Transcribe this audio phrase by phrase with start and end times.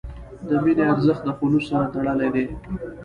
[0.47, 2.45] د مینې ارزښت د خلوص سره تړلی دی.